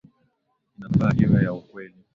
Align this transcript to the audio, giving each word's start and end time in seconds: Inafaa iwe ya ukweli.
Inafaa 0.75 1.13
iwe 1.23 1.37
ya 1.45 1.51
ukweli. 1.59 1.99